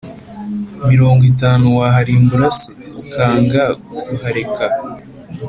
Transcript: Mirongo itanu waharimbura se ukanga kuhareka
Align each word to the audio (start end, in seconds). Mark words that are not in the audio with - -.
Mirongo 0.89 1.23
itanu 1.31 1.65
waharimbura 1.79 2.47
se 2.59 2.69
ukanga 3.01 3.63
kuhareka 4.05 4.65